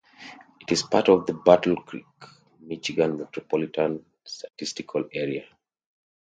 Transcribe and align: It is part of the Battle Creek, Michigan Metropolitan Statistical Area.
It 0.59 0.71
is 0.71 0.81
part 0.81 1.09
of 1.09 1.27
the 1.27 1.35
Battle 1.35 1.75
Creek, 1.75 2.07
Michigan 2.61 3.19
Metropolitan 3.19 4.03
Statistical 4.25 5.07
Area. 5.13 5.45